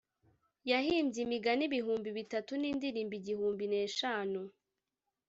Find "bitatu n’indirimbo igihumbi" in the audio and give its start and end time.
2.17-3.63